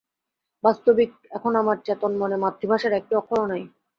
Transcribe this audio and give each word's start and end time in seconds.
বাস্তবিক 0.63 1.09
এখন 1.31 1.51
আমার 1.55 1.77
চেতন-মনে 1.85 2.37
মাতৃভাষার 2.43 2.93
একটি 2.93 3.13
অক্ষরও 3.15 3.49
নাই। 3.51 3.63